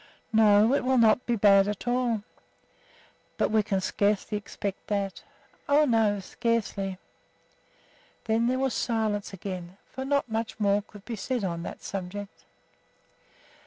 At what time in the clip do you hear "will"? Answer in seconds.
0.83-0.97